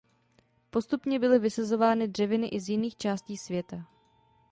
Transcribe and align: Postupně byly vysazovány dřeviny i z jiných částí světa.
Postupně 0.69 1.19
byly 1.19 1.39
vysazovány 1.39 2.07
dřeviny 2.07 2.47
i 2.47 2.59
z 2.59 2.69
jiných 2.69 2.95
částí 2.97 3.37
světa. 3.37 3.87